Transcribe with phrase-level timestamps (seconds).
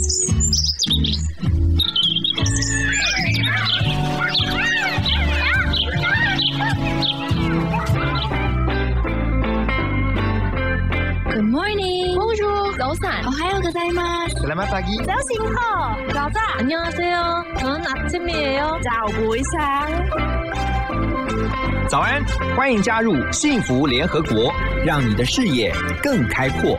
[11.44, 12.16] morning.
[12.16, 13.26] Bonjour.早安.
[13.26, 14.32] 오하요 고자이마스.
[14.40, 14.96] Selamat pagi.
[15.04, 15.52] 자신호.
[16.08, 16.40] 가자.
[16.56, 17.44] 안녕하세요.
[17.58, 18.80] 전 아침이에요.
[18.82, 19.86] 早不一下。
[21.86, 22.24] 早安，
[22.56, 24.50] 欢迎加入幸福联合国，
[24.86, 25.70] 让你的视野
[26.02, 26.78] 更开阔。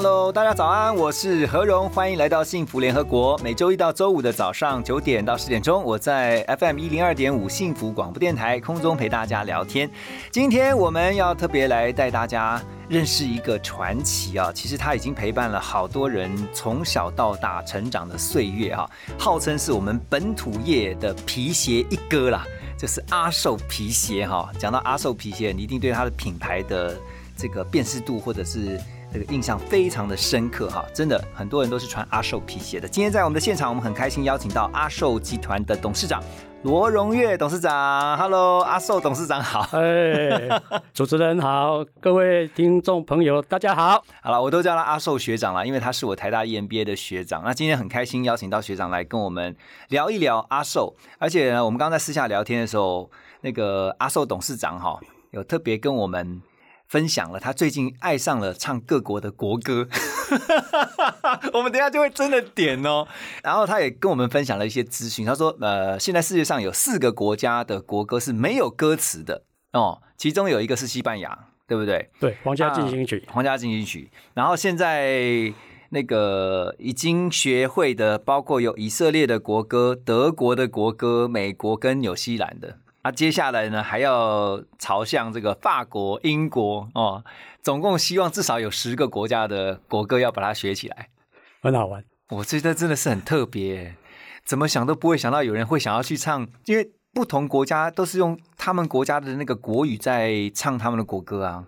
[0.00, 3.36] Hello，大家早安，我是何荣，欢迎来到幸福联合国。
[3.38, 9.90] 每周一到周五的早上九点到十点钟，我在 FM 一零二点五幸福广播电台空中陪大家聊天。
[10.30, 18.88] 今天我们要特别来带大家认识一个传奇啊，其实他已经陪伴了好多人从小到大成长的岁月哈、
[19.18, 22.44] 号称是我们本土业的皮鞋一哥啦，
[22.78, 26.96] 就是阿寿皮鞋哈、讲到阿寿皮鞋，你一定对它的品牌的
[27.36, 28.80] 这个辨识度或者是
[29.12, 32.86] 这个印象非常的深刻哈，真的很多人都是穿阿寿皮鞋的。
[32.86, 36.22] 今天在我们的现场，我们很开心邀请到阿寿集团的董事长
[36.64, 39.60] 罗荣月董事长，Hello，阿寿董事长好。
[39.78, 40.60] 哎，
[40.92, 44.04] 主持人好，各位听众朋友，大家好。
[44.20, 47.42] 好了，我都叫他阿寿学长了，因为他是我台大 E EMBA 的学长。
[47.44, 49.56] 那今天很开心邀请到学长来跟我们
[49.88, 53.08] 聊一聊阿寿，而且呢，我们刚刚在私下聊天的时候，
[53.42, 54.98] 那个阿寿董事长哈，
[55.30, 56.42] 有特别跟我们
[56.88, 59.86] 分享了他最近爱上了唱各国的国歌，
[61.52, 63.06] 我们等一下就会真的点哦。
[63.42, 72.08] 然后他也跟我们分享了一些资讯，他说，呃，现在世界上有四个国家的国歌是没有歌词的哦，其中有一个是西班牙，对不对？
[72.18, 74.10] 对，皇家进行曲，皇家进行曲。
[74.32, 75.52] 然后现在
[75.90, 82.78] 那个已经学会的，包括有以色列的国歌、德国的国歌、美国跟纽西兰的。
[83.02, 87.24] 啊，接下来呢还要朝向这个法国、英国哦，
[87.62, 91.08] 总共希望至少有十个国家的国歌要把它学起来。
[91.60, 92.04] 很好玩。
[92.30, 93.96] 我觉得真的是很特别，
[94.44, 101.64] 怎么想都不会想到有人会想要去唱，因为不同国家都是用他们国家的那个国语在唱他们的国歌啊。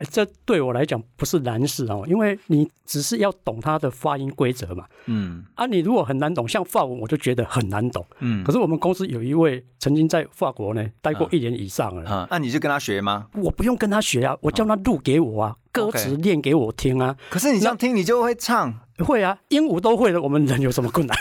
[0.00, 4.86] 哎这对我来讲不是难事哦，因为你只是要懂它的发音规则嘛。
[5.04, 8.04] 嗯啊，你如果很难懂，像法文我就觉得很难懂。
[8.20, 13.26] 嗯可是我们公司有一位曾经在法国呢待过一年以上了，啊，那你就跟他学吗？
[13.34, 17.14] 我不用跟他学啊，我叫他录给我啊，歌词念给我听啊。
[17.28, 21.16] 可是你这样听，你就会唱，会啊，鹦鹉都会了，我们人有什么困难？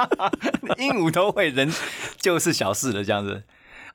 [0.80, 1.70] 鹦鹉都会，人
[2.18, 3.42] 就是小事了，这样子。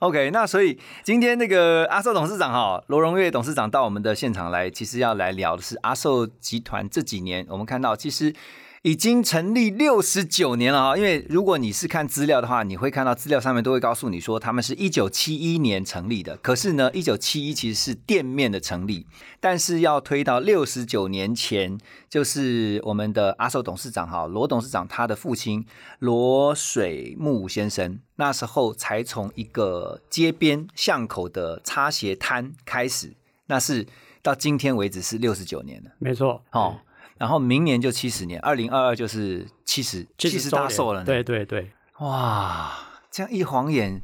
[0.03, 8.35] OK，那所以今天那个阿寿董事长哈，罗荣岳董事长到我们的现场来，其实要来聊的是阿寿集团这几年，我们看到其实
[8.83, 10.97] 已经成立六十九年了哈。
[10.97, 16.35] 因为如果你是看资料的话，你会看到资料上面都会告诉你说，他们是一九七一年成立的。
[16.37, 19.07] 可是呢，一九七一其实是店面的成立，
[19.39, 21.77] 但是要推到六十九年前，
[22.09, 25.65] 就是我们的阿寿董事长哈，罗董事长他的父亲
[25.99, 33.13] 罗水木先生，那时候才从一个街边巷口的擦鞋摊开始，
[33.47, 33.87] 那是
[34.21, 36.75] 到今天为止是六十九年了没错，哦。
[37.17, 41.05] 然后明年就七十年，二零二二就是七十七十大寿了呢。
[41.05, 42.71] 对对对，哇，
[43.11, 44.01] 这样一晃眼，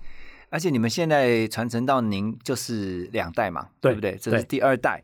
[0.49, 4.17] 而且你们现在传承到您就是两代嘛，对对不对？
[4.17, 5.03] 这是第二代。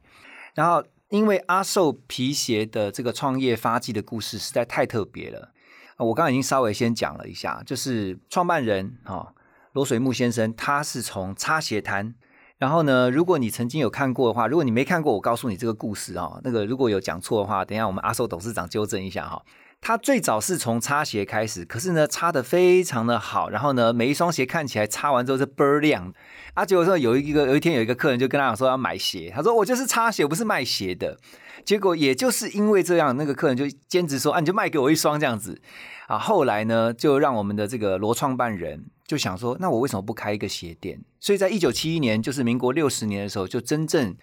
[0.53, 5.51] 然后，因为阿寿皮鞋的这个创业发迹的故事实在太特别了，
[5.97, 9.33] 呃我刚刚已经稍微先讲了一下，就是创办人哦，
[9.73, 12.15] 罗水木先生，他是从擦鞋摊。
[12.57, 16.39] 然后呢，如果你曾经有看过的话，如果你没看过，我告诉你这个故事哦。
[16.43, 19.43] 那个如果有讲错的话，等一下我们阿寿董事长纠正一下哈、
[19.81, 26.13] 他最早是从擦鞋开始，可是呢，擦的非常的好，然后呢，每一双鞋看起来擦完之后是倍儿亮。
[26.53, 31.17] 啊，结果说有一个有一天有一个客人就跟他讲说要买鞋，他说我就是擦鞋，我不是卖鞋的。
[31.65, 35.61] 结果也就是因为这样，那个客人就坚持说啊，你就卖给我一双这样子
[36.07, 36.17] 啊。
[36.17, 40.99] 后来呢，就让我们的这个罗创办人就想说，那我为什么不开一个鞋店？
[41.19, 44.15] 所以在一九七一年，就是民国六十年的时候，就真正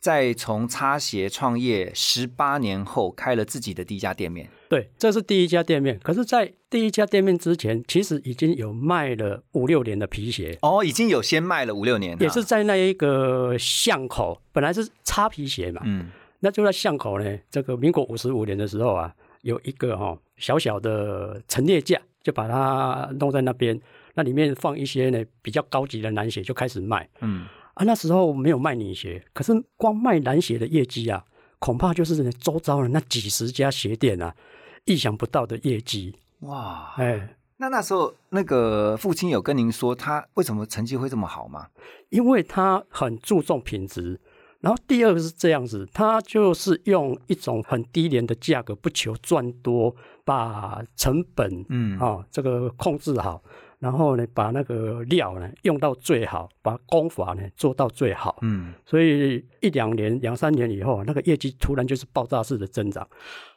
[0.00, 4.50] 在从擦鞋创业十八年后，开了自己的第一家店面。
[4.68, 5.98] 对，这是第一家店面。
[6.02, 16.10] 可是，在第一家店面之前，其实已经有卖了五六年的皮鞋，哦，已经有先卖了五六年了，也是在那一个巷口，本来是擦皮鞋嘛，嗯
[16.40, 17.38] 那就在巷口呢。
[17.50, 23.80] 这个民国五十五年的时候啊，有一个哈、小小的陈列架，就把它弄在那边，
[24.14, 27.84] 那里面放一些呢比较高级的男鞋，就开始卖嗯，啊。
[27.84, 31.24] 那时候没有卖女鞋，可是光卖男鞋的业绩啊，
[31.58, 34.34] 恐怕就是呢周遭的那几十家鞋店啊，
[34.84, 36.14] 意想不到的业绩。
[36.40, 41.68] 哇，哎，那那时候那个父亲有跟您说他为什么成绩会这么好吗？
[42.10, 44.20] 因为他很注重品质。
[44.60, 49.94] 然后第二个是这样子，他就是用一种很低廉的价格，不求赚多，
[50.24, 53.42] 把成本嗯啊这个控制好，
[53.78, 58.38] 然后呢把那个料呢用到最好，把功法呢做到最好。
[58.42, 63.06] 嗯所以一两年、两三年以后，那个业绩突然就是爆炸式的增长。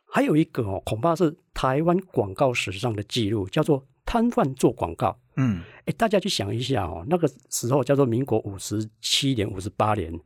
[0.09, 5.17] 还有一个哦，恐怕是台湾广告史上的记录，叫做摊贩做广告。
[5.35, 10.17] 嗯哎，大家去想一下哦，那个时候叫做民国五十七年、五十八年，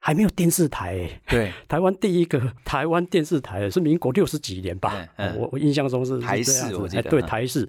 [0.00, 1.20] 还没有电视台诶。
[1.28, 5.08] 对， 台湾第一个台湾电视台是民国六十几年吧？
[5.16, 7.66] 嗯嗯我我印象中是台视我记得对台视。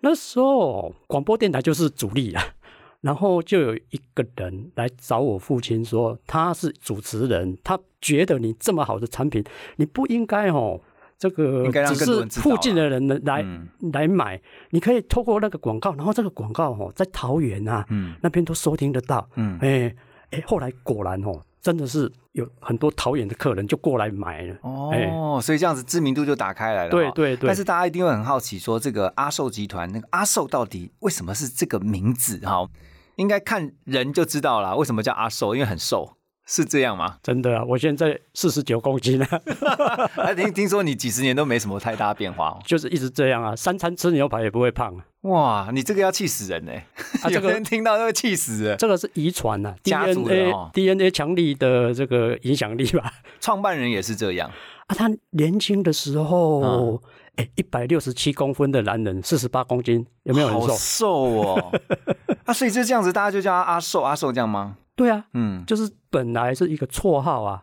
[0.00, 2.42] 那时候广播电台就是主力啊，
[3.02, 9.44] 然后就有一个人来找我父亲说，他是主持人，他觉得你这么好的产品，
[9.76, 10.80] 你不应该哦。
[11.18, 14.38] 这个只是附近的人来、嗯来买，
[14.68, 19.26] 你可以透过那个广告，然后这个广告哦，在桃园啊，嗯那边都收听得到。
[19.36, 19.96] 嗯哎
[20.30, 24.54] 哎，后来果然哦，真的是有很多桃园的客人就过来买了。
[24.92, 26.90] 哎哦，所以这样子知名度就打开来了。
[26.90, 32.38] 对对对但是大家一定会很好奇，说这个阿寿集团那个阿寿到底为什么是这个名字？
[32.40, 32.68] 哈，
[33.16, 35.54] 应该看人就知道了，为什么叫阿寿？
[35.54, 36.15] 因为很瘦，
[36.46, 37.16] 是这样吗？
[37.22, 39.28] 真的啊，我现在四十九公斤啊，
[40.16, 42.58] 啊，听听说你几十年都没什么太大变化哦。
[42.64, 45.04] 就是一直这样啊，三餐吃牛排也不会胖啊。
[45.22, 46.72] 哇，你这个要气死人呢！
[47.22, 48.76] 啊 这有个人听到都会气死了。
[48.76, 53.12] 这个是遗传呐家族的，DNA 哦 DNA 强力的这个影响力吧。
[53.40, 54.48] 创办人也是这样，
[54.86, 57.02] 啊，他年轻的时嗯候，
[57.34, 60.76] 哎、一百六十七公分的男人，四十八公斤，有没有很好瘦？
[60.76, 61.80] 瘦哦。
[62.44, 64.76] 啊，所以就这样子，大家就叫他阿瘦，阿瘦这样吗？
[64.94, 67.62] 对啊，嗯，就是本来是一个绰号啊，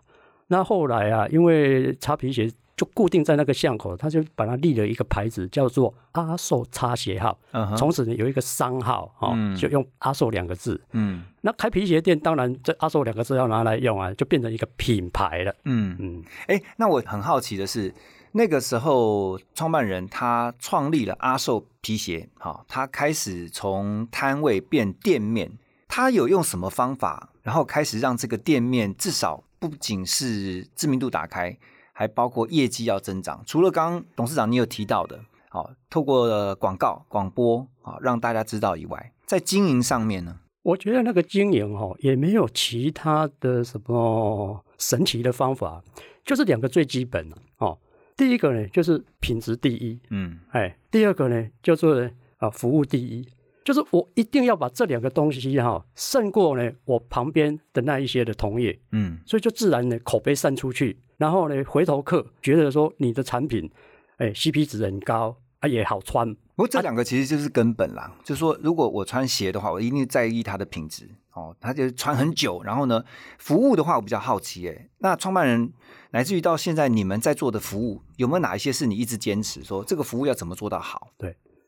[0.50, 2.48] 那后来啊，因为擦皮鞋
[2.78, 7.36] 就固定在那个巷口，他就把它立了一个牌子，叫做阿寿擦鞋号。
[7.52, 10.80] 嗯哼，从此呢，有一个商号哦，嗯就用阿寿两个字。
[10.92, 15.56] 嗯那开皮鞋店，当然这阿寿两个字要拿来用啊，就变成一个品牌了。
[15.66, 15.96] 嗯。
[16.00, 17.92] 嗯，哎，那我很好奇的是，
[18.34, 25.52] 那个时候创办人他创立了阿寿皮鞋，好、他开始从摊位变店面，
[25.88, 31.56] 他有用什么方法，然后开始让这个店面至少不仅是知名度打开，
[31.92, 33.44] 还包括业绩要增长。
[33.46, 35.20] 除了刚刚董事长你有提到的，
[35.50, 45.84] 好、透过广告、广播，好、让大家知道以外，在经营上面呢，我觉得那个经营哦，也没有其他的什么神奇的方法，
[46.26, 47.78] 就是两个最基本的哦。
[48.16, 53.28] 第一个呢，就是品质第一，嗯哎，第二个呢，叫做啊服务第一，
[53.64, 63.70] 就是我一定要把这两个东西哈、胜过呢我旁边的那一些的同业，嗯所以就自然呢口碑散出去，然后呢回头客觉得说你的产品，
[64.18, 72.62] 哎 CP 值很高啊也好穿，不过这两个其实就是根本啦，就是说，如果我穿鞋的话，我一定在意它的品质哦，它就穿很久。
[72.64, 73.04] 然后呢，
[73.40, 75.72] 服务的话，我比较好奇，诶，那创办人
[76.12, 81.12] 乃至于到现在你们在做的服务，有没有哪一些是你一直坚持说这个服务要怎么做到好？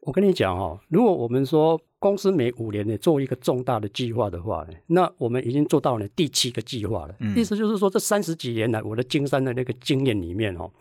[0.06, 7.16] 我跟你讲哦，如果我们说公司每五年呢做一个重大的计划的话呢，那我们已经做到了第七个计划了。
[7.20, 10.72] 嗯意思就是说，这三十几年来我的经商的那个经验里面哦，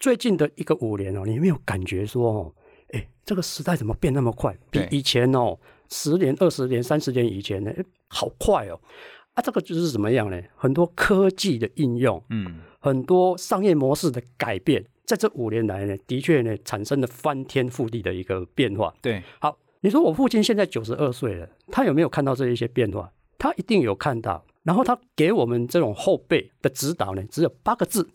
[0.00, 2.54] 最近的一个五年哦，你有没有感觉说哦，
[2.92, 4.56] 哎，这个时代怎么变那么快？
[4.70, 5.58] 比以前哦，
[5.90, 7.70] 十年、二十年、三十年以前呢，
[8.08, 8.80] 好快哦。
[9.34, 10.40] 啊，这个就是怎么样呢？
[10.56, 18.94] 很多科技的应用，嗯很多商业模式的改变，在这五年来呢，的确呢产生了翻天覆地的一个变化。
[19.02, 23.12] 对，好，你说我父亲现在九十二岁了，他有没有看到这一些变化？
[23.38, 24.44] 他一定有看到。
[24.62, 28.08] 然后他给我们这种后辈的指导呢，只有八个字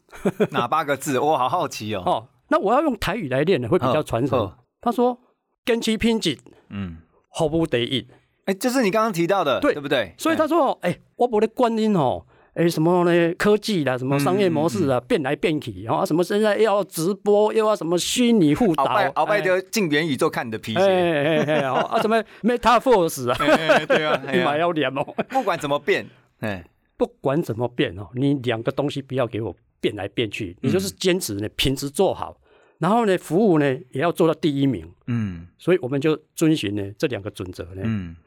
[0.49, 1.19] 哪八个字？
[1.19, 2.01] 我好好奇哦。
[2.05, 2.27] 哦。
[2.47, 4.57] 那我要用台语来练呢，会比较传神哦。
[4.81, 5.21] 他说
[5.63, 6.35] ：“跟其拼紧，
[6.69, 8.07] 嗯，后不得意。
[8.45, 12.25] 哎，就是你刚刚提到的，对对不对？”所以他说：“哎、我不的观音哦，
[12.59, 13.33] 哎，什么呢？
[13.35, 25.01] 科技啦，什么商业模式啊，变来变去，然后什么现在又要直播，又要什么虚拟互导，鳌拜鳌拜哎就进元宇宙看你的皮哎鞋，哎哎，哎啊，什么 Metaverse 啊， 哎对啊， 哎你呀买要脸哦。
[25.29, 26.05] 不管怎么变，
[26.41, 26.65] 哎，
[26.97, 32.35] 不管怎么变哦，你两个东西不要给我变来变去，你就是坚持呢，品质做好，
[32.79, 34.85] 然后呢，服务呢也要做到第一名。
[35.07, 37.83] 嗯所以我们就遵循呢这两个准则呢。
[37.85, 38.17] 嗯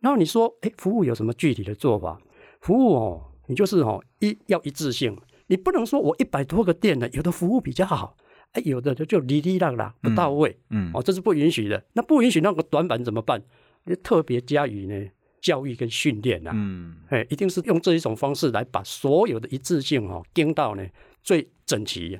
[0.00, 2.18] 然后你说，哎，服务有什么具体的做法？
[2.62, 5.14] 服务哦，你就是哦一要一致性，
[5.48, 8.16] 你不能说我一百多个店呢，有的服务比较好，
[8.52, 10.58] 哎，有的就就哩哩啦啦不到位。
[10.70, 11.84] 嗯，哦，这是不允许的。
[11.92, 13.42] 那不允许那个短板怎么办？
[13.84, 15.06] 你特别加以呢
[15.42, 20.86] 教育跟训练啊，嗯哎，一定是用这一种方式来把所有的一致性哦盯到呢
[21.22, 22.18] 最整齐。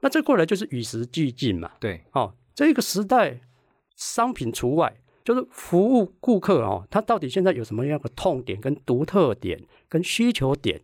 [0.00, 1.70] 那这过来就是与时俱进嘛。
[1.78, 3.40] 对，哦，这个时代
[3.94, 4.96] 商品除外，
[5.28, 10.80] 就是服务顾客哦，他到底现在有什么样的痛点、跟独特点、跟需求点，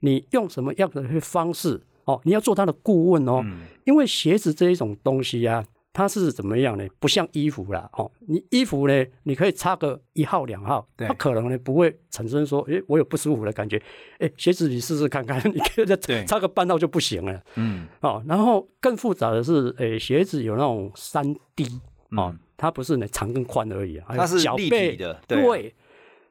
[0.00, 2.20] 你用什么样的方式哦？
[2.24, 6.84] 你要做他的顾问哦，嗯因为鞋子这一种东西啊，它是怎么样呢？
[6.98, 13.80] 不像衣服啦，哦，你衣服呢，你可以擦个一号两号，对它可能呢不会产生说，诶，我有不舒服的感觉，
[14.18, 21.64] 诶，鞋子你试试看看， 你可以再对擦个半号就不行了，嗯哦，然后更复杂的是，诶，鞋子有那种三 D
[22.10, 25.74] 哦嗯，它不是呢长跟宽而已啊，它是立脚背体的，对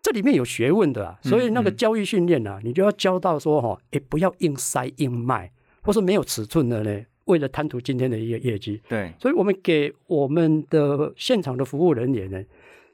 [0.02, 1.76] 这里面有学问的啊，所以那个嗯。
[1.78, 5.50] 教育训练啊，你就要教到说哈，也，不要硬塞硬卖，
[5.82, 12.44] 或是没有尺寸的呢，为了贪图今天的一个业绩，对，所以我们给我们的现场的服务人员呢，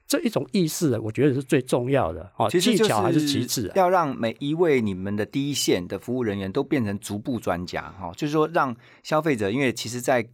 [0.06, 3.74] 这一种意识啊，我觉得是最重要的哦，其实技巧还是其次啊。
[3.76, 10.28] 要让每一位你们的第一线的服务人员都变成逐步专家哈、哦，就是说让消费者，因为其实在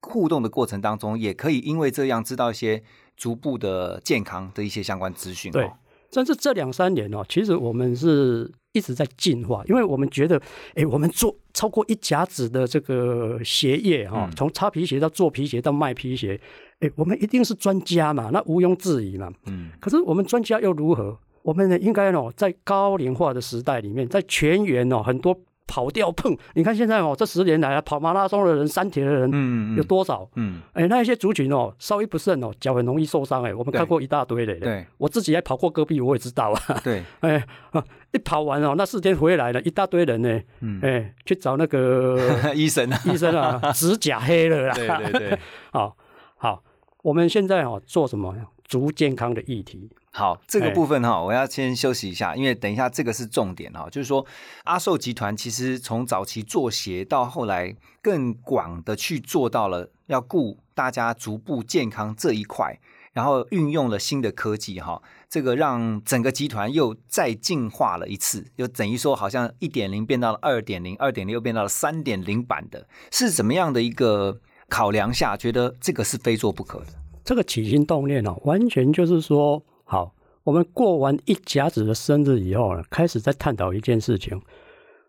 [0.00, 2.82] 互动的过程当中，也可以因为这样知道一些
[3.16, 5.54] 逐步的健康的一些相关资讯、哦。
[5.54, 5.70] 对，
[6.12, 10.40] 但是这两三年哦，其实我们是一直在进化，因为我们觉得，
[10.74, 16.40] 哎，我们做超过一甲子的这个鞋业哈、嗯从擦皮鞋到做皮鞋到卖皮鞋，
[16.80, 19.32] 哎，我们一定是专家嘛，那毋庸置疑嘛。
[19.46, 21.18] 嗯，可是我们专家又如何？
[21.42, 25.34] 我们呢，应该哦，在高龄化的时代里面，在全员哦，很多
[25.68, 30.28] 跑掉碰，你看现在哦，这十年来啊，跑马拉松的人、山铁的人有多少？
[30.34, 33.44] 嗯，哎，那一些族群哦，稍微不慎哦，脚很容易受伤。
[33.44, 34.54] 哎，我们看过一大堆的。
[34.56, 36.80] 对我自己还跑过戈壁，我也知道啊。
[36.82, 42.18] 对， 哎，啊一跑完哦，那四天回来了，一大堆人呢，嗯，哎，去找那个
[42.56, 44.74] 医生啊，医生啊， 指甲黑了啦。
[44.74, 45.38] 对对对，
[45.70, 45.94] 好，
[46.38, 46.64] 好，
[47.02, 48.34] 我们现在哦做什么？
[48.64, 49.90] 足健康的议题。
[50.18, 54.26] 好，这个哎部分哈，我要先休息一下，因为等一下这个是重点哈，就是说
[54.64, 57.72] 阿寿集团其实从早期做鞋到后来
[58.02, 62.80] 更广的去做到了要顾大家足部健康这一块，
[63.12, 76.86] 然后运用了新的科技哈，这个让整个集团又再进化了一次，又等于说好像一点零变到了二点零，二点零又变到了三点零版的，是怎么样的一个考量下，觉得这个是非做不可的？
[77.24, 80.14] 这个起心动念哦，完全就是说，好，
[80.44, 84.38] 我们过完一甲子的生日以后呢，开始在探讨一件事情。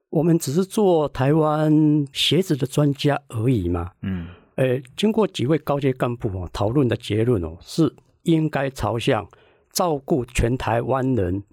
[0.10, 3.92] 我们只是做台湾鞋子的专家而已嘛。
[4.04, 7.94] 嗯呃，经过几位高阶干部哦讨论的结论哦，是
[8.24, 9.28] 应该朝向
[9.74, 11.44] 照顾全台湾人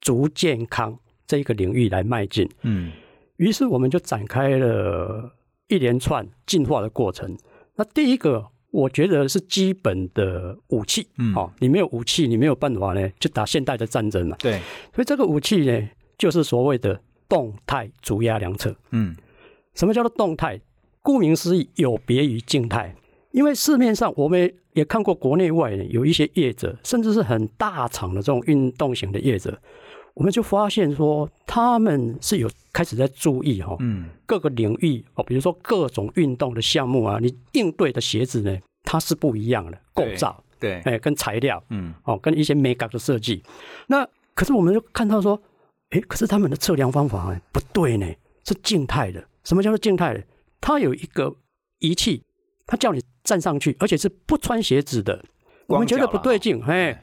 [0.00, 2.50] 足健康这一个领域来迈进。
[2.62, 2.90] 嗯
[3.36, 5.36] 于是我们就展开了
[5.68, 7.38] 一连串进化的过程。
[7.76, 14.36] 那第一个，我觉得是基本的武器，嗯哦，你没有武器，你没有办法呢，就打现代的战争嘛。
[14.40, 14.58] 对，
[14.92, 15.88] 所以这个武器呢，
[16.18, 18.74] 就是所谓的动态足压量测。
[18.90, 19.14] 嗯
[19.74, 20.60] 什么叫做动态？
[21.02, 22.94] 顾名思义，有别于静态。
[23.30, 29.58] 因为市面上我们也看过国内外有一些业者，甚至是很大厂的这种运动型的业者，
[30.14, 43.42] 我们就发现说他们是有开始在注意哈、嗯各个领域哦，比如说各种运动的项目啊，你应对的鞋子呢，它是不一样的构造，对，哎，跟材料嗯哦，跟一些美感的设计。
[43.88, 45.40] 那可是我们就看到说，
[45.90, 48.06] 哎，可是他们的测量方法呢不对呢，
[48.44, 49.22] 是静态的。
[49.44, 50.22] 什么叫做静态的？
[50.60, 51.34] 它有一个
[51.80, 52.22] 仪器，
[52.66, 55.22] 它叫你站上去，而且是不穿鞋子的。
[55.66, 57.02] 我们觉得不对劲，哎，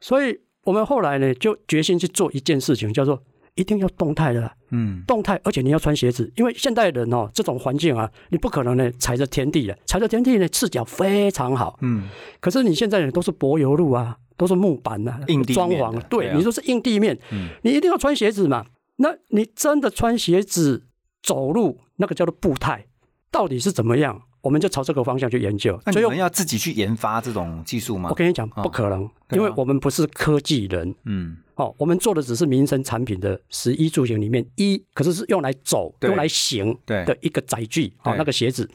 [0.00, 3.22] 所以我们后来呢就决心去做一件事情，叫做
[3.54, 4.52] 一定要动态的啊。
[4.70, 11.78] 嗯动态，而且你要穿鞋子，因为现代人哦，这种环境啊，你不可能呢踩着田地的，踩着田地呢赤脚非常好。
[11.82, 12.08] 嗯
[12.40, 18.66] 可是你现在呢都是柏油路啊，都是木板啊，硬地装潢对对啊你说是硬地面，嗯你一定要穿鞋子嘛。
[18.96, 20.86] 那你真的穿鞋子
[21.22, 22.86] 走路，那个叫做步态，
[23.30, 24.22] 到底是怎么样？
[24.44, 25.72] 我们就朝这个方向去研究。
[25.86, 28.10] 最后那你们要自己去研发这种技术吗？
[28.10, 28.14] 我？
[28.14, 28.62] 跟你讲，哦。
[28.62, 30.94] 不可能，因为我们不是科技人。
[31.04, 31.38] 嗯。
[31.54, 37.02] 哦，我们做的只是民生产品的十一住行里面一，可是是用来走、用来行对。
[37.06, 38.68] 的一个载具，哦，那个鞋子，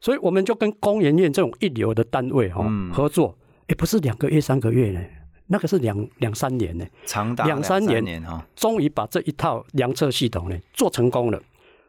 [0.00, 2.92] 所以我们就跟工研院这种一流的单位哦、嗯。
[2.92, 5.00] 合作，也不是两个月、三个月呢，
[5.48, 11.42] 那个是两两三年呢，长达两三年年哈，终于把这一套量测系统呢做成功了。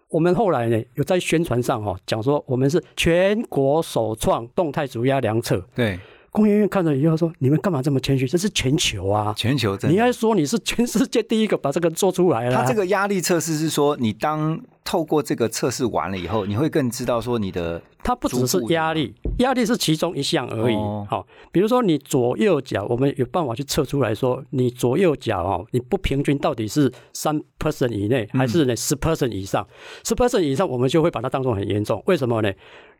[0.09, 5.63] 我们后来呢有在宣传上哈、哦、讲说，我们是全国首创动态足压量测。
[5.75, 5.99] 对，
[6.31, 8.27] 工研院看了以后说：“你们干嘛这么谦虚？
[8.27, 9.33] 这是全球啊！
[9.35, 9.95] 全球真的。
[9.95, 20.75] 你还说你是全世界第一个把这个做出来了、他这个压力测试是说，你当透过这个测试完了以后，你会更知道说你的它不只是压力，压力是其中一项而已。
[20.75, 29.67] 哦好、比如说你左右脚，我们有办法去测出来说，你左右脚哦，你不平均到底是三 percent 以内，还是呢十 percent 以上？
[30.03, 32.01] 十 percent 以上，我们就会把它当做很严重。
[32.05, 32.51] 为什么呢？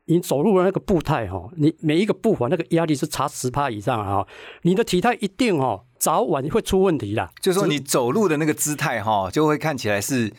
[0.09, 4.25] 你走路的那个步态哈，你每一个步伐那个压力是差十趴以上啊，
[4.63, 7.31] 你的体态一定哦，早晚会出问题啦。
[7.39, 10.33] 就说你走路的那个姿态哈，就会看起来是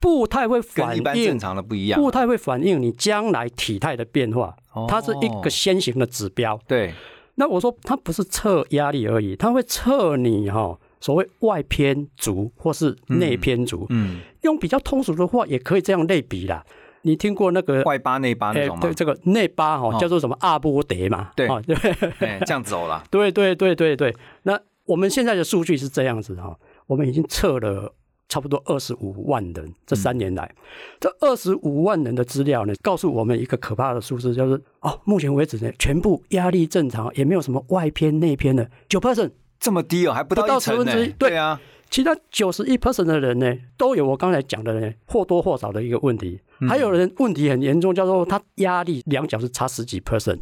[0.00, 2.00] 步态会反跟一般正常的不一样。
[2.00, 6.58] 步态会反映你将来体态的变化哦，它是一个先行的指标。
[6.66, 6.94] 对，
[7.34, 13.86] 那我说它不是测压力而已，它会测你哈所谓外偏足或是内偏足。
[13.90, 16.64] 嗯，用比较通俗的话，也可以这样类比啦。
[17.02, 18.94] 你听过那个外八内八那种吗对，？
[18.94, 21.30] 这个内八哈哦叫做什么阿波德嘛？
[21.36, 21.76] 对哦对
[22.18, 23.04] 哎，这样走了。
[23.10, 24.14] 对对对对对。
[24.44, 26.56] 那我们现在的数据是这样子哈，
[26.86, 27.92] 我们已经测了
[28.28, 30.54] 差不多二十五万人，这三年来，
[30.98, 39.30] 这二十五万人的资料呢，告诉我们一个可怕的数字，就是哦，目前为止呢，全部压力正常，也没有什么外偏内偏的九 percent。
[39.60, 46.40] 这么低哦，还不到十分之对啊，其他九十一 percent 的人呢，都有我刚才讲的呢或多或少的一个问题。
[46.68, 50.38] 还有人问题很严重，叫做他压力两脚是差十几 percent，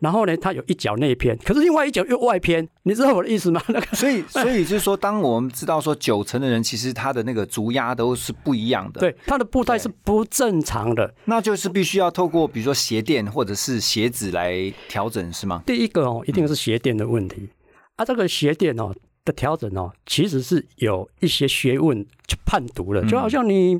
[0.00, 3.62] 然后呢，他有一脚内偏，可是另外一脚又外偏，你知道我的意思吗？
[3.68, 11.14] 那个所以 所以就是说，当我们知道说九成的人其实他的那个足压都是不一样的，，对他的步态是不正常的。
[11.24, 15.62] 那就是必须要透过比如说鞋垫或者是鞋子来调整，是吗？
[15.66, 17.48] 第一个哦，一定是鞋垫的问题
[17.96, 23.78] 啊，这个鞋垫哦的调整哦，其实是有一些学问去判读的，就好像你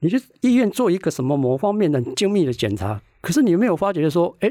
[0.00, 4.50] 你去医院做一个什么某方面的精密的检查，可是你有没有发觉说，哎，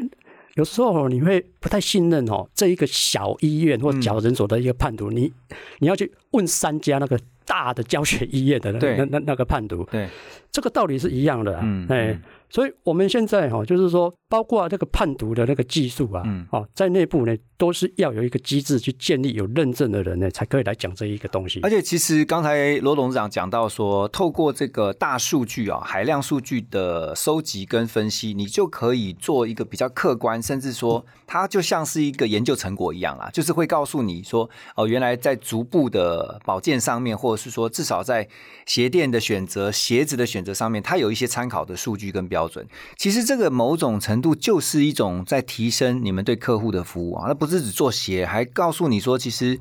[0.56, 5.32] 有时候你会不太信任哦这一个小医院或小诊所的一个判读，你
[5.80, 8.98] 你要去问三家那个大的教学医院的那对。
[8.98, 10.08] 那那那个判读，对，
[10.52, 21.70] 这个道理是一样的啊，嗯哎、嗯所以我们现在哈、就是说，包括这个判读的那个技术啊，嗯哦，在内部呢，都是要有一个机制去建立有认证的人呢，才可以来讲这一个东西而。
[21.70, 38.28] 且其实刚才罗董事长讲到说，透过这个大数据啊、海量数据的收集跟分析，你就可以做一个比较客观，甚至说它就像是一个研究成果一样啦，就是会告诉你说，哦，原来在足部的保健上面，或者是说至少在
[38.66, 42.66] 鞋垫的选择、鞋子的选择上面，它有一些参考的数据跟标标准。
[42.96, 49.60] 其实这个某种程度就是一种在提升你们对客户的服务啊，那不是只做鞋，还告诉你说，其实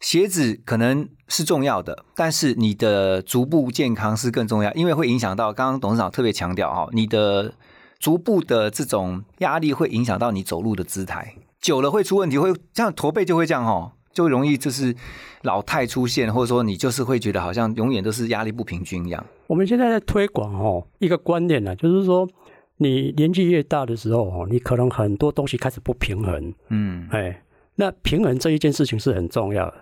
[0.00, 7.52] 鞋子可能是重要的，但是你的足部健康是更重要，因为会影响到刚刚董事长特别强调哈，你的
[7.98, 14.94] 足部的这种压力会影响到你走路的姿态，久了会出问题，会这样驼背就会这样哈，就容易就是
[15.42, 19.26] 老态出现，或者说你就是会觉得好像永远都是压力不平均一样。
[19.50, 22.24] 我们现在在推广哦一个观念呢、就是说，
[22.76, 27.42] 你年纪越大的时候哦，你可能很多东西开始不平衡，嗯哎，
[27.74, 29.74] 那平衡这一件事情是很重要的。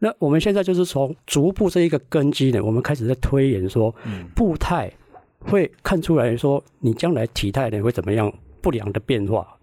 [0.00, 4.92] 那我们现在就是从逐步这一个根基呢，我们开始在推演说，嗯步态
[5.38, 9.56] 会看出来说你将来体态呢会怎么样不良的变化。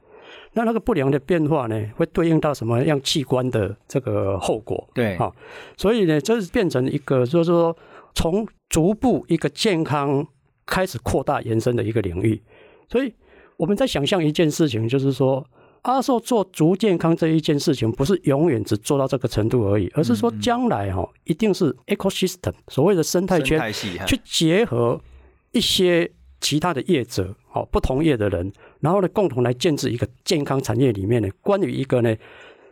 [0.53, 4.87] 那那个不良的变化呢，会对应到什么样器官的这个后果？
[4.93, 5.35] 对好
[5.75, 7.75] 所以呢，这是变成一个就是说
[8.19, 10.27] 从逐步一个健康
[10.65, 12.43] 开始扩大延伸的一个领域。
[12.89, 13.13] 所以
[13.55, 15.47] 我们在想象一件事情，就是说
[15.83, 24.99] 阿寿做足健康这一件事情，不是永远只做到这个程度而已，而是说将来哈、一定是 ecosystem 所谓的生态生圈态去结合
[25.53, 28.51] 一些其他的业者，哦，不同业的人，
[28.81, 32.13] 然后呢，共同来建制一个健康产业里面呢，关于一个呢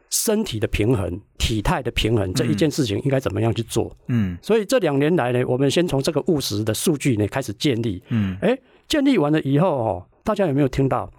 [0.09, 3.95] 身体的平衡、体态的平衡这一件事情应该怎么样去做。
[4.07, 8.01] 嗯所以这两年来呢，我们先从这个务实的数据呢开始建立。
[8.09, 11.11] 嗯哎，建立完了以后哦，大家有没有听到？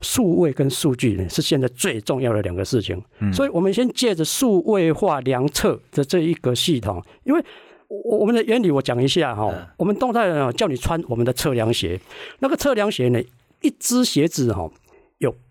[0.00, 7.42] 数位跟数据呢是现在最重要的两个事情，嗯所以我们先借着数位化量测的这一个系统，因为
[7.88, 11.98] 我我们的原理我讲一下哈、嗯我们动态人哦叫你穿我们的测量鞋，
[12.40, 13.22] 那个测量鞋呢，
[13.62, 14.72] 一只鞋子哈、有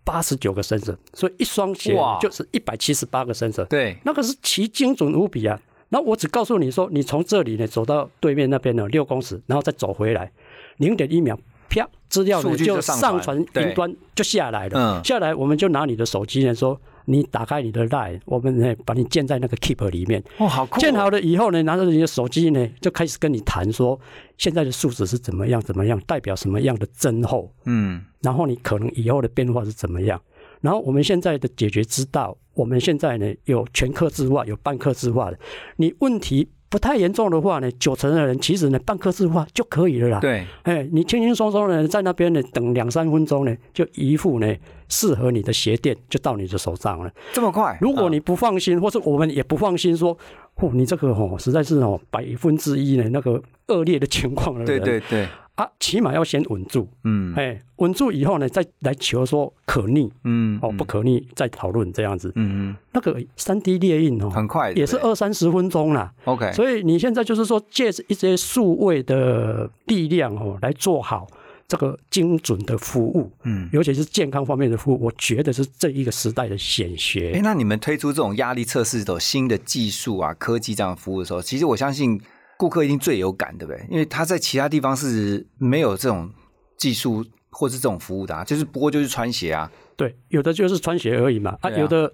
[0.04, 5.60] 八十九个 sensor，所以一双鞋哇就是一百七十八个 sensor，对，那个是奇精准无比啊。
[5.90, 10.32] 然后我只告诉你说，你从这里呢走到对面那边呢六公尺，然后再走回来，
[10.78, 11.38] 零点一秒，
[11.70, 14.80] 啪，资料呢就上传云端就下来了。
[14.80, 20.24] 嗯下来我们就拿你的手机呢说，你打开你的 Line，我们呢把你建在那个 Keep 里面。
[20.38, 24.00] 哦，好酷哦，建好了以后呢，拿着你的手机呢，就开始跟你谈说
[24.38, 27.52] 现在的数值是怎么样怎么样，代表什么样的增厚。
[27.66, 30.22] 嗯然后你可能以后的变化是怎么样。
[30.62, 35.38] 然后我们现在的解决之道，我们现在呢有全客制化，有半客制化的。
[35.76, 44.56] 你问题不太严重的话呢，九成的人其实呢半客制化就可以了啦。，对，哎，你轻轻松松的在那边呢等两三分钟呢，就一副呢
[44.94, 47.12] 适合你的鞋垫就到你的手上了。
[47.34, 47.72] 这么快？
[47.74, 50.16] 啊如果你不放心，或者我们也不放心说，
[50.58, 62.32] 哦，你这个哦实在是哦百分之一呢那个恶劣的情况的对人，对对，啊，起码要先稳住，嗯哎，稳住以后呢，再来求说可逆嗯哦，不可逆再讨论这样子。
[62.36, 66.14] 嗯嗯那个三 D 列印嗯，哦，很快，也是二三十分钟啦。
[66.26, 71.28] OK，所以你现在就是说借着一些数位的力量哦，来做好
[71.68, 73.70] 这个精准的服务，嗯。
[73.72, 77.40] 尤其是健康方面的服务，我觉得是这一个时代的显哎，学。
[77.44, 82.20] 那你们推出这种压力测试的新的技术啊、科技这样的服务的时候，其实我相信
[82.58, 83.86] 顾客一定最有感，对不对？
[83.90, 86.30] 因为他在其他地方是没有这种
[86.78, 92.12] 技术或是这种服务的、啊，就是不过就是穿鞋啊，对，有的就是穿鞋而已嘛，啊，啊有的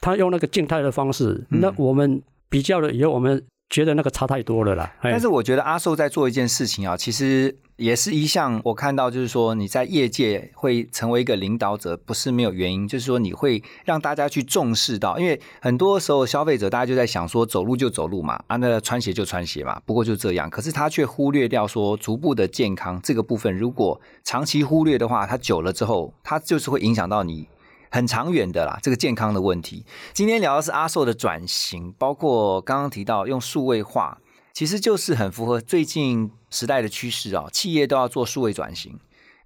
[0.00, 4.92] 他用那个静态的方式，嗯那我们比较了以后，我们觉得那个差太多了啦。
[5.00, 27.46] 哎但是我觉得阿寿在做一件事情啊，其实也是一项我看到，就是说你在业界会成为一个领导者，不是没有原因，就是说你会让大家去重视到，因为很多时候消费者大家就在想说走路就走路嘛，啊那穿鞋就穿鞋嘛，不过就这样，可是他却忽略掉说足部的健康这个部分，如果长期忽略的话，它久了之后，它就是会影响到你。
[27.88, 29.86] 很长远的啦，这个健康的问题。
[30.12, 34.18] 今天聊的是阿寿的转型，包括刚刚提到用数位化，
[34.56, 38.98] 其实就是很符合最近时代的趋势啊，企业都要做数位转型。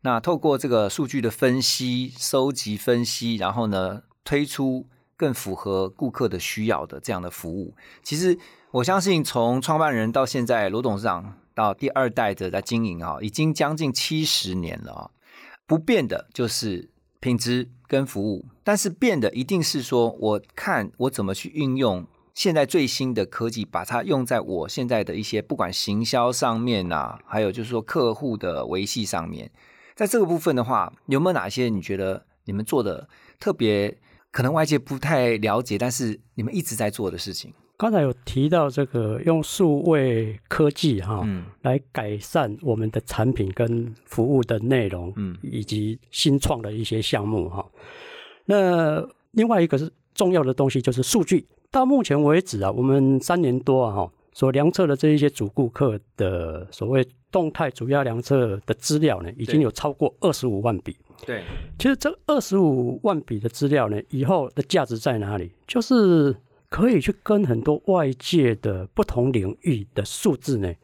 [0.03, 7.75] 那透过这个数据的分析、收集、分析，然后呢推出更符合顾客的需要的这样的服务。
[8.05, 8.39] 其实
[8.71, 15.11] 我相信，从创办人到现在罗董事长到第二代的在经营啊，已经将近七十年了啊。
[15.67, 22.07] 不变的就是品质跟服务，但是变的一定是说，我看我怎么去运用
[22.41, 29.51] 现在最新的科技，把它用在我现在的一些不管行销上面啊，还有就是说客户的维系上面。
[29.95, 33.07] 在这个部分的话，有没有哪些你觉得你们做的
[33.39, 33.95] 特别，
[34.31, 37.53] 可能外界不太了解，但是你们一直在做的事情？
[37.77, 47.67] 刚才有提到这个用数位科技哈，嗯来改善我们的产品跟服务的内容，嗯以及新创的一些项目哈。
[48.47, 51.47] 那另外一个是重要的东西就是数据。
[51.71, 60.97] 到目前为止啊，我们三年多啊哈，所量测的这一些主顾客的所谓动态主要量测的资料呢，已经有超过二十五万笔。
[61.25, 61.45] 对，
[61.79, 65.53] 其实这二十五万笔的资料呢，以后的价值在哪里？
[65.67, 66.35] 就是
[66.69, 70.75] 可以去跟很多外界的不同领域的数字呢，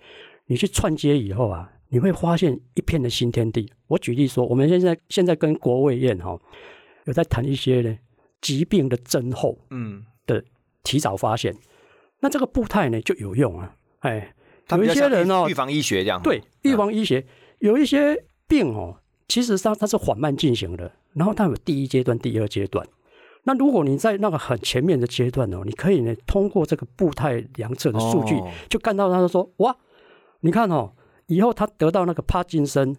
[0.47, 3.69] 你去串接以后啊，你会发现一片的新天地。
[3.89, 6.39] 我举例说，我们现在现在跟国卫院哈、
[7.07, 7.99] 有在谈一些呢
[8.47, 10.45] 疾病的症候嗯，的
[10.85, 11.53] 提早发现，
[12.21, 14.33] 那这个步态呢就有用啊，哎，
[14.71, 17.27] 有一些人哦预防医学这样，对，预防医学
[17.59, 22.87] 有一些病哦，其实它它是缓慢进行的，然后它有第一阶段、第二阶段。
[23.43, 28.49] 那如果你在那个很前面的阶段哦，你可以呢通过这个步态量测的数据，哦。
[28.69, 29.77] 就看到他说哇，
[30.41, 30.93] 你看哦，
[31.27, 32.97] 以后他得到那个帕金森、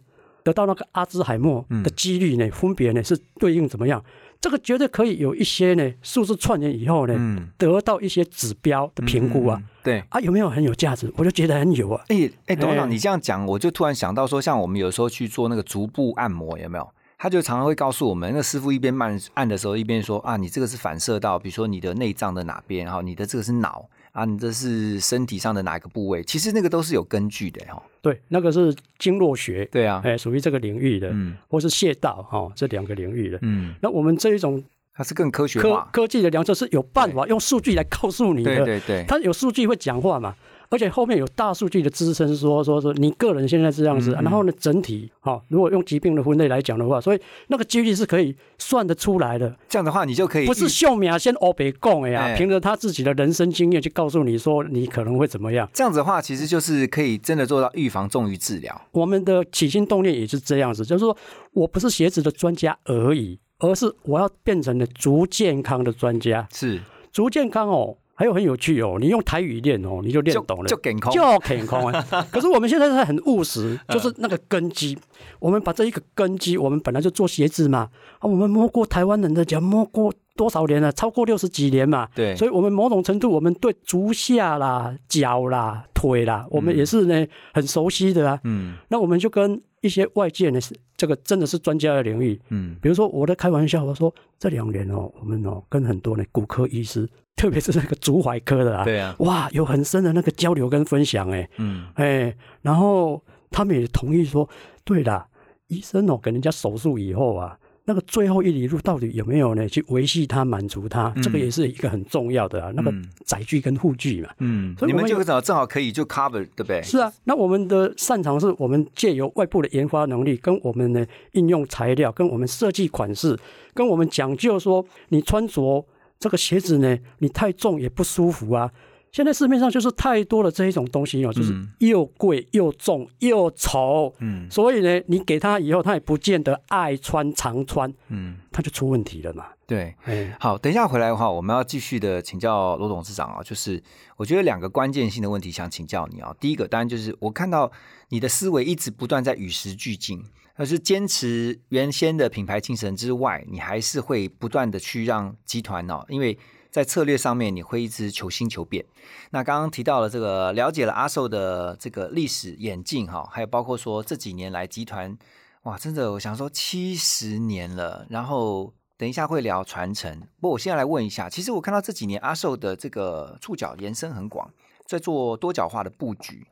[0.48, 4.02] 得到那个阿兹海默的几率呢，分别呢是对应怎么样？
[4.40, 10.02] 这个绝对可以有一些呢数字串联以后呢，嗯得到一些指标的评估啊、对。
[10.08, 11.12] 啊，有没有很有价值？
[11.18, 12.02] 我就觉得很有啊。
[12.08, 16.90] 哎哎，董事长，哎你这样讲，我就突然想到说，像我们有时候去做那个足部按摩，有没有？
[17.18, 26.24] 他就常常会告诉我们，那个师傅一边慢按的时候，一边说啊，你这个是反射到，比如说你的内脏的哪边，然后你的这个是脑啊，你这是身体上的哪个部位？
[26.24, 27.80] 其实那个都是有根据的哈。
[28.02, 33.38] 对，那个是经络学，对啊，哎，属于这个领域的，嗯或是穴道哈、哦，这两个领域的。
[33.44, 35.88] 嗯，那我们这一种它是更科学科。
[35.92, 40.36] 科技的量测是有办法用数据来告诉你的，对对对，它有数据会讲话嘛，
[40.70, 55.70] 而且后面有大数据的支撑说，说说你个人现在这样子，嗯嗯然后呢整体哈、哦，如果用疾病的分类来讲的话，所以那个几率是可以算得出来的，这样的话你就可以不是预秀苗先欧北供哎呀哎，凭着他自己的人生经验去告诉你说你可能会怎么样。
[55.74, 58.82] 这样子的话，其实就是可以真的做到预防重于治疗。
[58.92, 61.16] 我们的起心动念也是这样子，就是说
[61.54, 66.48] 我不是鞋子的专家而已，而是我要变成了足健康的专家。
[66.54, 72.06] 是，足健康哦，还有很有趣哦，你用台语练哦，你就练就懂了，就健康就健康啊。
[72.32, 74.98] 可是我们现在是很务实， 就是那个根基，
[75.40, 80.92] 我们把这一个根基，我们本来就做鞋子嘛，啊，我们摸过台湾人的脚，摸过多少年了？
[80.92, 82.10] 超过六十几年嘛。
[82.16, 88.40] 对，所以，我们某种程度，我们对足下啦、脚啦、腿啦，我们也是呢很熟悉的啊。
[88.46, 104.50] 嗯那我们就跟一些外界呢，是这个真的是专家的领域，嗯比如说我在开玩笑，我说这两年哦，我们哦跟很多呢骨科医师，特别是那个足踝科的啊，对啊，哇，有很深的那个交流跟分享哎嗯哎，然后他们也同意说，
[104.84, 105.28] 对啦，
[105.67, 109.69] 医生哦给人家手术以后啊，那个最后一里路到底有没有呢？
[109.69, 112.71] 去维系它、满足他，嗯这个也是一个很重要的啊。
[112.76, 116.82] 那个嗯载具跟护具嘛，嗯，所以你们这个正好正好可以就 cover，对不对？
[116.82, 117.13] 是啊。
[117.26, 123.38] 那我们的擅长是我们借由外部的研发能力，跟我们的应用材料，跟我们设计款式，
[123.73, 125.86] 跟我们讲究说，你穿着
[126.20, 128.72] 这个鞋子呢，你太重也不舒服啊。
[129.10, 139.46] 现在市面上就是太多的这一种东西哦，就是嗯又贵又重又丑，嗯所以呢，你给他以后，他也不见得爱穿常穿，嗯，他就出问题了嘛。
[139.66, 139.96] 对。
[140.04, 143.82] 哎，好，等一下回来的话，我们要继续的请教罗董事长啊，就是
[144.18, 146.36] 我觉得两个关键性的问题想请教你啊。
[146.40, 147.72] 第一个当然就是我看到
[148.10, 150.22] 你的思维一直不断在与时俱进，
[150.58, 156.38] 而是坚持原先的品牌精神之外，你还是会不断的去让集团哦，因为
[156.72, 158.84] 在策略上面你会一直求新求变。
[159.30, 165.15] 那刚刚提到了这个了解了阿寿的这个历史演进哈，还有包括说这几年来集团
[165.63, 170.20] 哇，真的我想说七十年了，然后等一下会聊传承。
[170.41, 174.52] 不过我现在来问一下，其实我看到这几年阿寿的这个触角延伸很广，
[174.88, 176.48] 在做多角化的布局。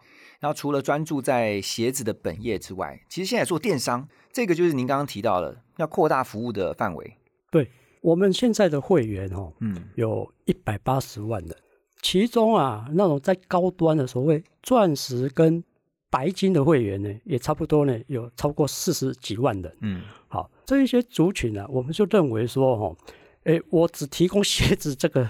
[0.46, 7.18] 然后除了专注在鞋子的本业之外，其实现在做电商，这个就是您刚刚提到的，要扩大服务的范围。
[7.50, 7.68] 对
[8.00, 11.58] 我们现在的会员哦，嗯有一百八十万的，
[12.00, 15.64] 其中啊，那种在高端的所谓钻石跟
[16.12, 19.78] 白金的会员呢，也差不多呢，有超过四十几万人。
[19.82, 22.96] 嗯好，这一些族群呢、我们就认为说，哦，
[23.46, 25.28] 诶，我只提供鞋子这个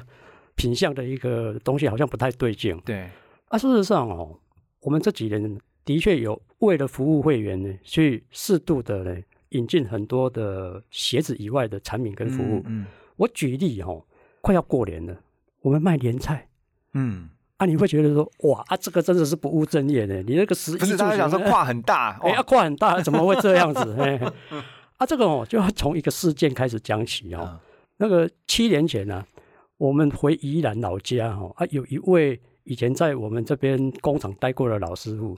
[0.55, 2.77] 品相的一个东西，好像不太对劲。
[2.83, 3.09] 对，
[3.47, 4.37] 啊，事实上哦，
[4.85, 9.19] 我们这几年的确有为了服务会员呢，去适度的呢
[9.49, 12.61] 引进很多的鞋子以外的产品跟服务。
[12.67, 14.05] 嗯我举例哦，
[14.41, 15.17] 快要过年了，
[15.61, 16.47] 我们卖年菜。
[16.93, 20.21] 嗯，啊，你会觉得说，哇啊，这个真的是不务正业的。
[20.21, 23.95] 你那个十一不是大家想说跨很大， 哎，哦啊，胯很大，怎么会这样子？
[23.97, 24.17] 哎，
[24.97, 27.41] 啊，这个哦，就要从一个事件开始讲起哦。
[27.51, 27.59] 嗯
[27.97, 29.25] 那个七年前呢、
[29.77, 35.37] 我们回宜兰老家哦，啊，有一位以前在我们这边工厂待过的老师傅，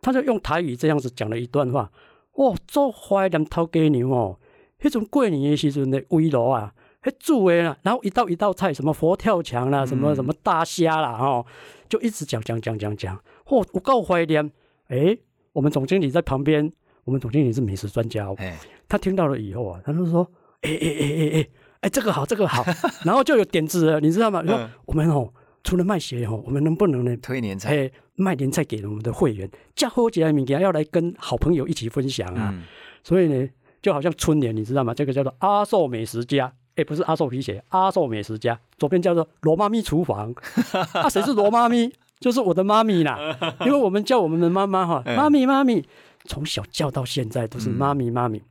[0.00, 1.90] 他就用台语这样子讲了一段话。
[2.34, 4.38] 哇，做怀念头家娘哦，
[4.80, 11.46] 迄种过年的时阵的围炉啊，迄煮的啦，然后一道一道菜，什么佛跳墙啦，什么嗯什么大虾啦，哦，
[11.88, 13.16] 就一直讲讲讲讲讲。
[13.46, 14.50] 嚯、我够怀念。
[14.88, 15.18] 诶，
[15.52, 16.70] 我们总经理在旁边，
[17.04, 18.58] 我们总经理是美食专家哦，哎，
[18.88, 20.28] 他听到了以后啊，他就说
[20.62, 21.48] ：“哎哎哎哎哎
[21.82, 22.64] 哎，这个好，这个好。
[23.06, 24.42] ”然后就有点子了，你知道吗？
[24.44, 25.32] 说嗯我们哦，
[25.64, 27.16] 除了卖鞋哈，我们能不能呢？
[27.16, 32.50] 推年菜，哎，卖年菜给我们的会员，加好几来物件要来跟好朋友一起分享啊。
[32.52, 32.62] 嗯
[33.02, 33.48] 所以呢，
[33.82, 34.94] 就好像春联，你知道吗？
[34.94, 36.50] 这个叫做阿寿美食家。
[36.76, 40.34] 哎，不是阿寿皮鞋，阿寿美食家，左边叫做罗妈咪厨房。
[40.94, 41.92] 啊，谁是罗妈咪？
[42.18, 45.84] 就是我的妈咪啦， 因为我们叫我们的妈妈哈，嗯妈咪妈咪，
[46.24, 48.42] 从小叫到现在都是妈咪妈咪。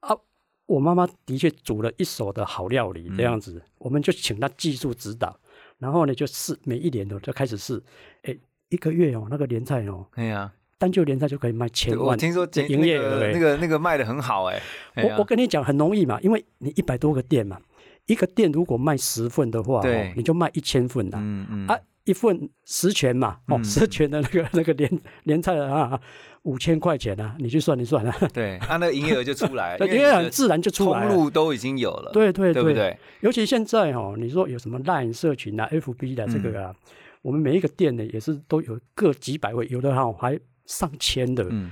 [0.00, 0.16] 啊，
[0.66, 5.38] 我妈妈的确煮了一手的好料理，这样子，我们就请她技术指导，
[5.78, 7.82] 然后呢就试，每一年哦就开始试，
[8.22, 8.36] 哎，
[8.68, 12.18] 一个月哦那个莲菜哦，哎呀，单就连菜就可以卖千万我万。
[12.18, 14.60] 听说这营业额哎那个那个那个卖的很好，哎，
[14.96, 17.60] 我我跟你讲很容易嘛，因为你一百多个店嘛，
[18.06, 19.82] 一个店如果卖十份的话，
[20.14, 21.18] 你就卖一千份啦。
[21.22, 26.00] 嗯嗯啊，一份十全嘛，哦，嗯十全的那个 那个连连菜啊，
[26.44, 31.14] 五千块钱啊，你去算一算啊，对，他那个营业额就出来了， 因为为你的很自然就出来通了。
[31.14, 32.98] 路都已经有了，对对对不对？
[33.20, 36.92] 尤其现在哦，你说有什么 Line 社群啊、FB 的这个啊，嗯
[37.22, 41.70] 我们每一个店呢也是都有个几百位，有的哈还上千的，嗯。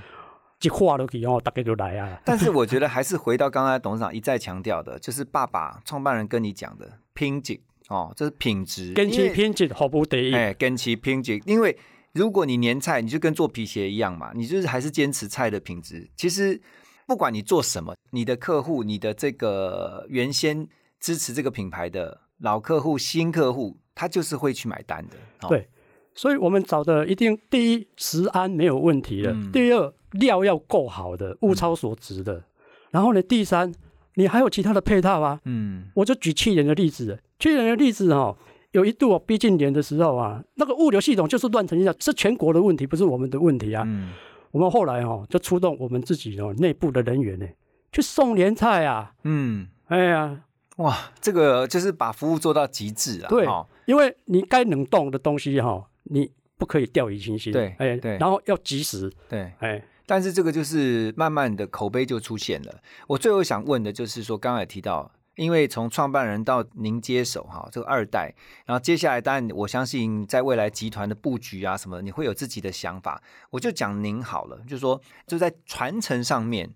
[0.62, 2.18] 一画都可以哦，大概就来啊。
[2.24, 11.76] 但是我觉得还是回到刚才董事长一再强调的，就是爸爸创办人跟你讲的拼劲哦，这是品质，跟其因为拼劲好不得意，哎，跟其拼劲，因为
[12.12, 16.08] 如果你粘菜，你就跟做皮鞋一样嘛，你就是还是坚持菜的品质。
[16.16, 16.60] 其实
[17.06, 20.66] 不管你做什么，你的客户，你的这个原先
[20.98, 25.16] 支持这个品牌的老客户、新客户，他就是会去买单的。
[25.42, 25.68] 哦、对
[26.14, 29.52] 所以我们找的一定第一食安没有问题的，嗯。
[29.52, 32.44] 第二料要够好的，物超所值的，
[32.90, 33.70] 然后呢，第三
[34.14, 35.40] 你还有其他的配套啊。
[35.44, 35.84] 嗯。
[35.94, 38.36] 我就举去年的例子，去年的例子哦，
[38.72, 43.82] 有一度哦逼近年的时候啊，那个物流系统就是乱成一样，是全国的问题，不是我们的问题啊。
[43.86, 44.12] 嗯，
[44.50, 47.46] 我们后来哦就出动我们自己哦内部的人员呢
[47.92, 50.40] 去送年菜啊，嗯，哎呀，
[50.76, 53.28] 哇，这个就是把服务做到极致啊。
[53.28, 58.16] 对哦因为你该冷冻的东西哈、你不可以掉以轻心，对哎，对。
[58.16, 59.52] 然后要及时，对。
[59.58, 62.80] 哎，但是这个就是慢慢的口碑就出现了。
[63.06, 68.34] 我最后想问的就是说，刚刚也提到，因为从创办人到您接手哈，这个二代，
[68.66, 73.22] 然后接下来当然我相信在未来集团的布局啊什么，你会有自己的想法。
[73.50, 76.70] 我就讲您好了，就是说就在传承上面，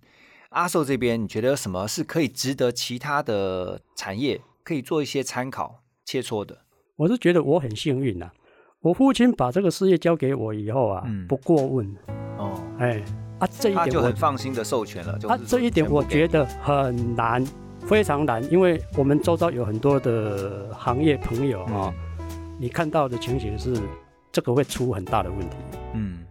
[0.50, 6.62] 阿寿这边，你觉得什么是可以值得其他的产业可以做一些参考切磋的？
[6.96, 8.32] 我是觉得我很幸运呐、
[8.80, 11.26] 我父亲把这个事业交给我以后啊，嗯。
[11.26, 11.84] 不过问，
[12.36, 13.02] 哦，哎
[13.40, 17.44] 啊这一点我就很放心的授权了，就是啊这一点我觉得得很难，
[17.80, 21.92] 非常难，因为我们周遭有很多的行业朋友啊、
[22.56, 23.76] 你看到的情形是
[24.30, 25.56] 这个会出很大的问题。
[25.94, 26.24] 嗯，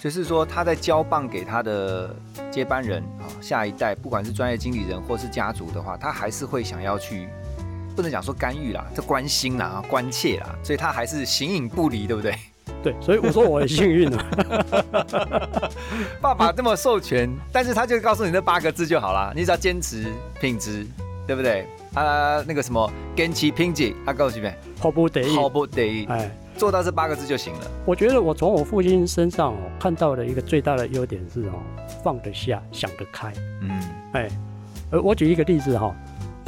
[0.00, 2.16] 就是说他在交棒给他的
[2.50, 7.28] 接班人啊、下一代，不管是专业经理人或是家族的话，他还是会想要去，
[8.00, 12.34] 不能讲说干预啦，这关心啦、啊关切啦，所以他还是形影不离，对不对？
[12.82, 14.24] 对，所以我说我很幸运啊。
[16.18, 20.06] 爸爸这么授权，但是他就告诉你那八个字就好啦，你只要坚持
[20.40, 20.86] 品质，
[21.26, 21.66] 对不对？
[21.92, 25.36] 啊，那个什么坚持品质，他，告诉你们，毫不得意。
[25.36, 27.70] 毫不得意，哎，做到这八个字就行了。
[27.84, 31.60] 我觉得我从我父亲身上哦看到的一个最大的优点是哦，
[32.02, 33.30] 放得下，想得开。
[33.60, 33.82] 嗯
[34.14, 34.28] 哎，
[34.92, 35.94] 呃，我举一个例子哈、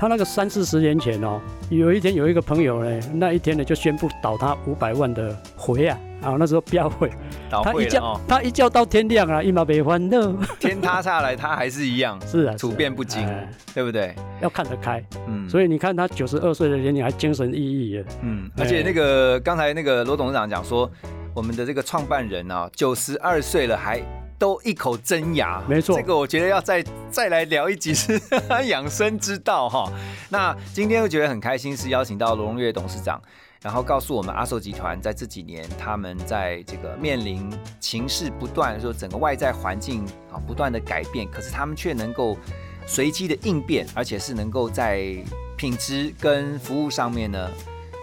[0.02, 7.08] 他那个三四十年前哦，有一天有一个朋友呢，那一天呢就宣布倒他五百万的回啊，啊那时候标会，
[7.48, 10.34] 倒他一觉、哦，他一觉到天亮啊，一毛没欢乐。
[10.58, 14.12] 天塌下来他还是一样， 是啊，处变不惊哎对不对？
[14.40, 15.00] 要看得开。
[15.28, 20.90] 嗯，所以你看他九十二岁的年龄还精神奕奕的，嗯，哎而且那个刚才那个罗董事长讲说，
[21.32, 24.02] 我们的这个创办人啊，九十二岁了还。
[24.42, 28.20] 都一口真牙，没错这个我觉得要再再来聊一集是
[28.66, 29.88] 养生之道哈。
[30.30, 33.22] 那今天我觉得很开心，是邀请到罗荣月董事长，
[33.60, 42.36] 然后告诉我们阿寿集团在这几年他们在这个面临情势不断，说整个外在环境啊不断的改变，可是他们却能够
[42.84, 45.16] 随机的应变，而且是能够在
[45.56, 47.48] 品质跟服务上面呢，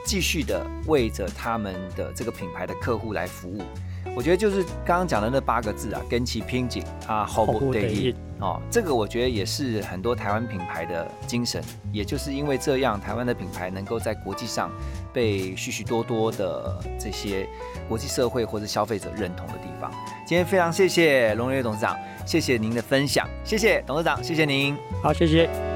[0.05, 3.61] 继续的为着他们的这个品牌的客户来服务。
[4.15, 8.15] 我觉得就是刚刚讲的那八个字啊，跟其拼紧啊 b 不得意。
[8.39, 14.71] 哦，这个我觉得也是很多台湾品牌的精神，也就是因为这样，台湾的品牌能够在国际上
[15.11, 17.45] 被许许多多的这些
[17.89, 19.91] 国际社会或者消费者认同的地方。
[20.25, 24.73] 今天非常谢谢龙月董事长，谢谢您的分享，谢谢董事长，谢谢您。
[25.03, 25.68] 好，谢谢。